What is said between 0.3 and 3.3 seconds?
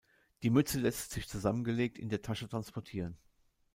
Die Mütze lässt sich zusammengelegt in der Tasche transportieren.